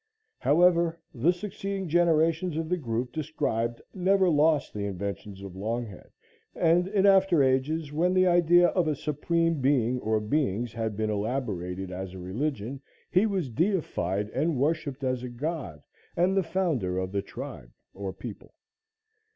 However, 0.39 0.99
the 1.13 1.31
succeeding 1.31 1.87
generations 1.87 2.57
of 2.57 2.69
the 2.69 2.77
group 2.77 3.11
described 3.11 3.83
never 3.93 4.31
lost 4.31 4.73
the 4.73 4.87
inventions 4.87 5.43
of 5.43 5.51
Longhead, 5.53 6.09
and 6.55 6.87
in 6.87 7.05
after 7.05 7.43
ages, 7.43 7.93
when 7.93 8.11
the 8.15 8.25
idea 8.25 8.69
of 8.69 8.87
a 8.87 8.95
Supreme 8.95 9.59
Being 9.61 9.99
or 9.99 10.19
beings 10.19 10.73
had 10.73 10.97
been 10.97 11.11
elaborated 11.11 11.91
as 11.91 12.15
a 12.15 12.19
religion, 12.19 12.81
he 13.11 13.27
was 13.27 13.51
deified 13.51 14.29
and 14.31 14.57
worshipped 14.57 15.03
as 15.03 15.21
a 15.21 15.29
god 15.29 15.83
and 16.17 16.35
the 16.35 16.41
founder 16.41 16.97
of 16.97 17.11
the 17.11 17.21
tribe 17.21 17.69
or 17.93 18.11
people. 18.11 18.55